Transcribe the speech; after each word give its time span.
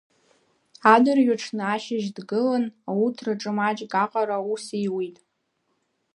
Адырҩаҽны 0.93 1.63
ашьыжь 1.73 2.07
дгылан, 2.15 2.65
ауҭраҿы 2.89 3.51
маҷк 3.57 3.93
аҟара 4.03 4.37
аус 4.39 4.65
иуит. 4.85 5.17